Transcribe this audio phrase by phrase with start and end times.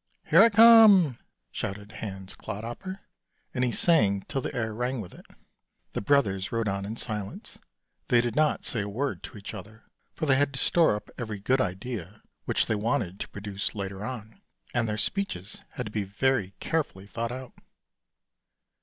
[0.30, 1.18] "Here I come,"
[1.52, 3.00] shouted Hans Clodhopper,
[3.52, 5.26] and he sang till the air rang with it.
[5.92, 7.58] The brothers rode on in silence,
[8.08, 9.84] they did not say a word to each other,
[10.14, 14.02] for they had to store up every good idea which they wanted to produce later
[14.02, 14.40] on,
[14.72, 17.52] and their speeches had to be very carefully thought out.